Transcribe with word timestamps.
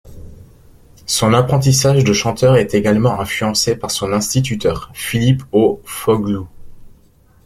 Son 1.05 1.31
apprentissage 1.31 2.03
de 2.03 2.11
chanteur 2.11 2.55
est 2.55 2.73
également 2.73 3.19
influencé 3.21 3.75
par 3.75 3.91
son 3.91 4.13
instituteur, 4.13 4.91
Pilip 4.95 5.43
O' 5.51 5.79
Foghlu. 5.85 6.39